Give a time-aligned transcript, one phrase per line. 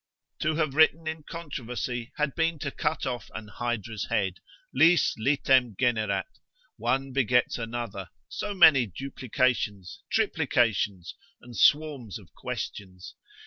[0.39, 4.39] To have written in controversy had been to cut off an hydra's head,
[4.73, 6.39] Lis litem generat,
[6.77, 13.13] one begets another, so many duplications, triplications, and swarms of questions.